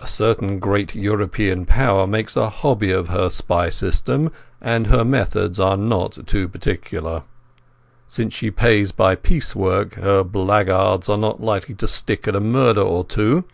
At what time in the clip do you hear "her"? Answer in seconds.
3.08-3.30, 4.88-5.02, 9.94-10.22